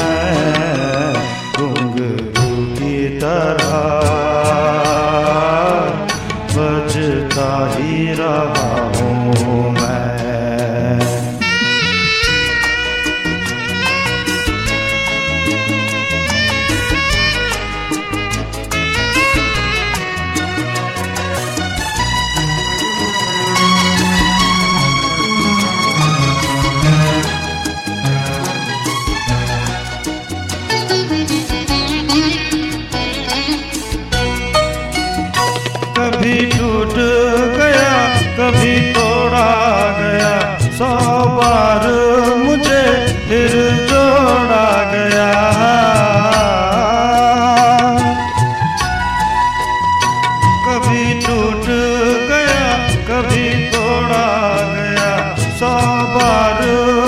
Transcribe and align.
सौ 55.59 55.75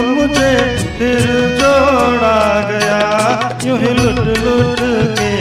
मुझे 0.09 0.53
फिर 0.99 1.25
जोड़ा 1.59 2.39
गया। 2.71 3.01
यूँ 3.67 3.79
ही 3.79 3.91
लुट 3.95 4.19
लुट 4.39 4.81
के 5.19 5.33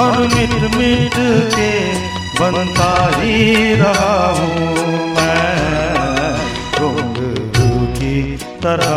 और 0.00 0.18
मिट 0.34 0.54
मिट 0.76 1.16
के 1.54 1.70
बनता 2.40 2.92
ही 3.16 3.74
रहा 3.74 4.16
हूँ 4.38 4.98
मैं 5.16 6.32
घुंघरू 6.78 7.86
की 7.98 8.16
तरह। 8.62 8.94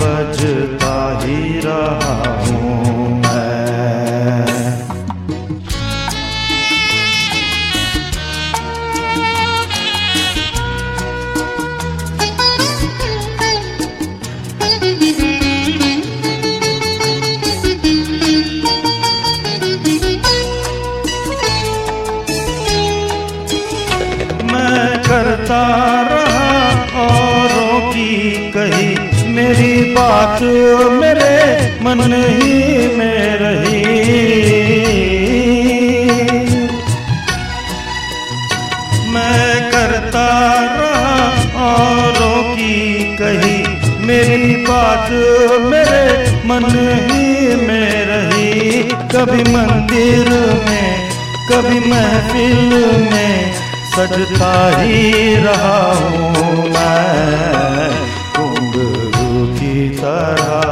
बजता 0.00 0.96
ही 1.24 1.60
रहा 1.60 2.29
करता 25.20 25.64
रहा 26.00 27.00
औरों 27.00 27.80
की 27.90 28.30
कही, 28.50 28.86
मेरी 29.28 29.94
बात 29.94 30.42
मेरे 30.92 31.34
मन 31.82 32.00
ही 32.02 32.86
में 32.96 33.36
रही। 33.38 33.82
मैं 39.10 39.70
करता 39.70 40.26
रहा 40.76 41.14
औरों 41.66 42.42
की 42.54 43.04
कही, 43.16 43.58
मेरी 44.06 44.54
बात 44.64 45.10
मेरे 45.66 46.04
मन 46.44 46.64
ही 47.10 47.56
में 47.66 48.06
रही। 48.06 48.82
कभी 49.14 49.42
मंदिर 49.52 50.28
में, 50.66 51.10
कभी 51.50 51.78
महफिल 51.90 52.86
में 53.12 53.69
सजता 54.00 54.52
ही 54.78 55.34
रहा 55.36 55.80
हूँ 55.94 56.68
मैं 56.68 57.90
कुंभ 58.36 58.76
की 59.58 59.88
तरह। 59.98 60.69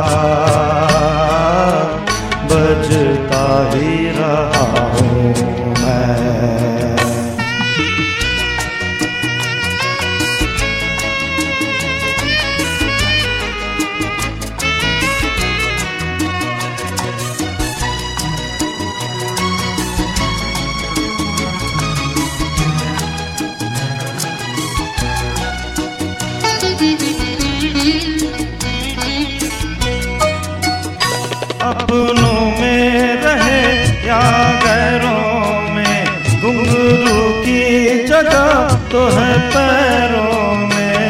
अपनों 31.89 32.41
में 32.61 33.15
रहे 33.23 33.61
या 34.07 34.21
गैरों 34.63 35.61
में, 35.75 36.05
घुंघरू 36.41 37.21
की 37.45 37.63
जगह 38.07 38.75
तो 38.91 39.05
है 39.09 39.39
पैरों 39.49 40.55
में। 40.65 41.07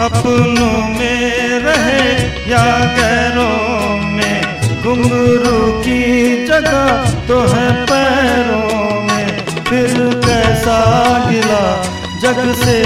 अपनों 0.00 0.76
में 0.98 1.58
रहे 1.60 2.04
या 2.50 2.66
गैरों 2.98 3.96
में, 4.10 4.38
घुंघरू 4.82 5.72
की 5.80 6.02
जगह 6.46 7.10
तो 7.28 7.40
है 7.54 7.70
पैरों 7.86 9.00
में, 9.02 9.28
फिर 9.64 9.96
कैसा 10.26 10.78
गिला 11.30 11.64
जग 12.22 12.52
से 12.54 12.82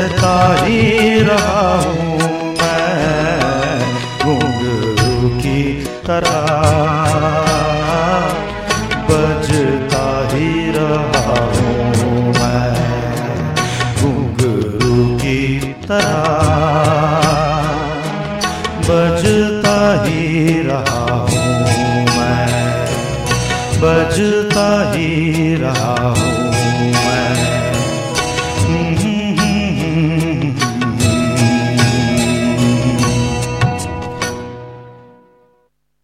सहता 0.00 0.64
ही 0.64 1.20
रहा 1.20 1.62
हूँ 1.78 2.18
मैं 2.58 3.80
घुंघरू 4.24 5.28
की 5.38 5.62
तरह। 6.06 6.38
बजता 9.10 10.06
ही 10.32 10.70
रहा 10.76 11.36
हूँ 11.50 12.24
मैं 12.38 12.72
घुंघरू 13.96 15.04
की 15.18 15.44
तरह। 15.84 16.18
बजता 18.88 19.78
ही 20.06 20.60
रहा 20.62 21.04
हूँ 21.28 21.46
मैं, 22.16 22.48
बजता 23.82 24.68
ही 24.92 25.54
रहा 25.56 25.94
हूँ 26.08 26.92
मैं। 26.96 27.59